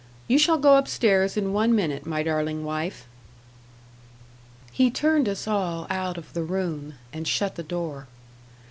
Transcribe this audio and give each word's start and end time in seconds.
You 0.27 0.39
shall 0.39 0.57
go 0.57 0.77
up 0.77 0.87
stairs 0.87 1.37
in 1.37 1.53
one 1.53 1.75
minute, 1.75 2.07
my 2.07 2.23
darling 2.23 2.63
wife!" 2.65 3.05
He 4.71 4.89
turned 4.89 5.29
us 5.29 5.47
all 5.47 5.85
out 5.91 6.17
of 6.17 6.33
the 6.33 6.41
room, 6.41 6.95
and 7.13 7.27
shut 7.27 7.53
the 7.53 7.61
door. 7.61 8.07